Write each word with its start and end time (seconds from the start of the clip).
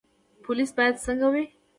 پولیس 0.43 0.69
باید 0.77 0.95
څنګه 1.05 1.27
وي؟ 1.33 1.45